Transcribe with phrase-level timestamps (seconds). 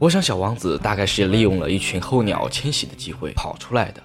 [0.00, 4.02] 我想小王子大概是利用了一群候鸟迁徙的机会跑出来的。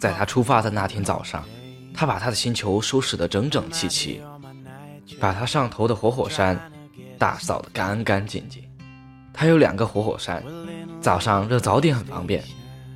[0.00, 1.44] 在他出发的那天早上，
[1.94, 4.20] 他把他的星球收拾得整整齐齐，
[5.20, 6.60] 把他上头的活火山
[7.18, 8.64] 打扫得干干净净。
[9.32, 10.42] 他有两个活火山，
[11.00, 12.42] 早上热早点很方便。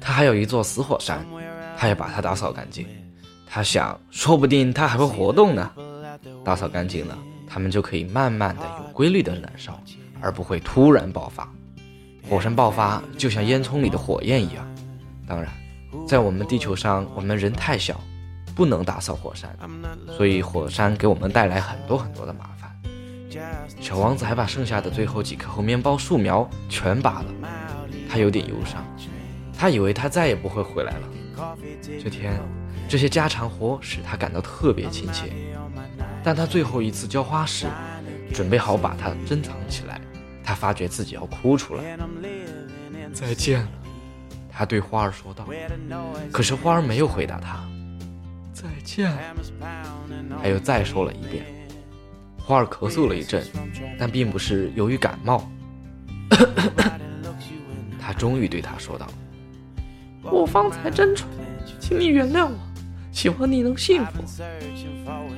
[0.01, 1.25] 他还有一座死火山，
[1.77, 2.85] 他要把它打扫干净。
[3.47, 5.71] 他想，说不定他还会活动呢。
[6.45, 7.17] 打扫干净了，
[7.47, 9.81] 他们就可以慢慢的、有规律的燃烧，
[10.21, 11.49] 而不会突然爆发。
[12.31, 14.65] 火山爆发就像烟囱里的火焰一样。
[15.27, 15.53] 当然，
[16.07, 18.01] 在我们地球上，我们人太小，
[18.55, 19.51] 不能打扫火山，
[20.17, 22.71] 所以火山给我们带来很多很多的麻烦。
[23.81, 27.27] 小王子还把剩下的最后几棵猴面包树苗全拔了，
[28.09, 28.85] 他有点忧伤，
[29.59, 31.09] 他以为他再也不会回来了。
[32.01, 32.41] 这天，
[32.89, 35.33] 这些家常活使他感到特别亲切。
[36.23, 37.67] 但他最后一次浇花时，
[38.33, 40.01] 准备好把它珍藏起来。
[40.51, 41.97] 他发觉自己要哭出来。
[43.13, 43.69] 再见了，
[44.51, 45.47] 他对花儿说道。
[46.33, 47.65] 可是花儿没有回答他。
[48.53, 49.19] 再见了，
[50.43, 51.47] 他又再说了一遍。
[52.37, 53.47] 花儿咳嗽了一阵，
[53.97, 55.49] 但并不是由于感冒。
[58.01, 59.07] 他终于对他说道
[60.25, 61.29] ：“我方才真蠢，
[61.79, 62.59] 请你原谅我，
[63.13, 64.25] 希望你能幸福。”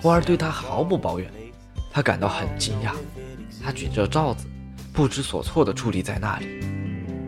[0.01, 1.31] 花儿对他毫不抱怨，
[1.93, 2.95] 他感到很惊讶。
[3.63, 4.47] 他举着罩子。
[4.93, 6.61] 不知所措地伫立在那里，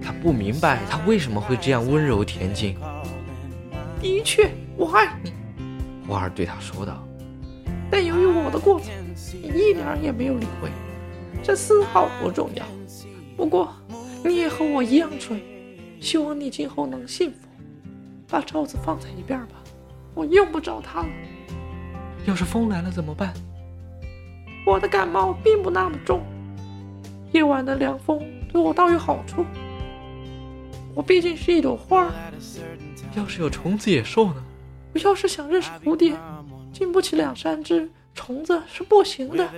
[0.03, 2.77] 他不明白他为什么会这样温柔恬静。
[4.01, 5.33] 的确，我爱你，
[6.07, 7.03] 花儿对他说道。
[7.91, 8.93] 但由于我的过错，
[9.33, 10.69] 你一点也没有理会，
[11.43, 12.67] 这丝毫不重要。
[13.35, 13.73] 不过，
[14.23, 15.41] 你也和我一样蠢，
[16.01, 17.49] 希望你今后能幸福。
[18.29, 19.55] 把罩子放在一边吧，
[20.13, 21.09] 我用不着它了。
[22.27, 23.33] 要是风来了怎么办？
[24.67, 26.21] 我的感冒并不那么重。
[27.35, 28.23] 夜晚的凉风
[28.53, 29.45] 对我倒有好处。
[30.95, 32.09] 我毕竟是一朵花。
[33.17, 34.37] 要是有虫子野兽呢？
[34.95, 36.17] 我要是想认识蝴蝶，
[36.73, 39.49] 经不起两三只虫子是不行的。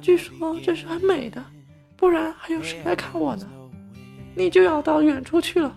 [0.00, 1.44] 据说这是很美的，
[1.98, 3.46] 不然还有谁来看我呢？
[4.34, 5.76] 你就要到远处去了。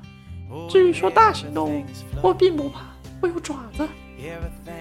[0.70, 1.84] 至于说大型动物，
[2.24, 2.86] 我并不怕，
[3.22, 3.88] 我有爪子。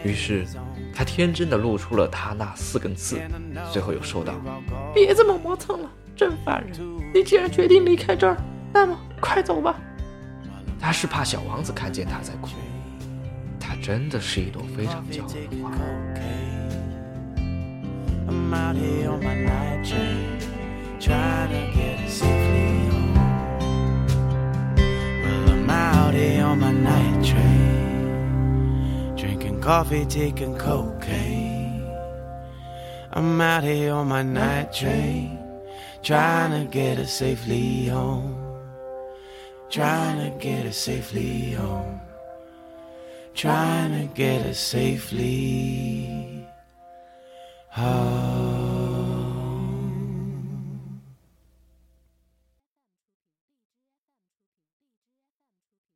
[0.05, 0.45] 于是，
[0.95, 3.21] 他天真的露出了他那四根刺，
[3.73, 4.35] 最后又说道
[4.95, 6.77] ：“别这么磨蹭了。”真烦人！
[7.15, 8.37] 你既然决定离开这儿，
[8.73, 9.77] 那么快走吧。
[10.81, 12.49] 他是怕小王子看见他在哭。
[13.61, 15.71] 他真的是一朵非常娇的花。
[29.69, 31.87] coffee, taking cocaine.
[33.13, 35.39] I'm out here on my night train,
[36.03, 38.35] trying to get us safely home.
[39.69, 42.01] Trying to get us safely home.
[43.35, 46.47] Trying to get us safely
[47.69, 48.28] home.